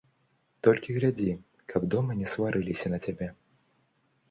Толькі 0.67 0.95
глядзі, 0.95 1.35
каб 1.75 1.81
дома 1.95 2.11
не 2.23 2.27
сварыліся 2.33 2.87
на 2.97 3.03
цябе. 3.07 3.31